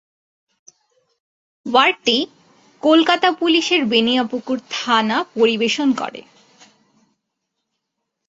[1.65, 2.17] ওয়ার্ডটি
[2.83, 6.21] কলকাতা পুলিশের বেনিয়াপুকুর থানা পরিবেশন করে।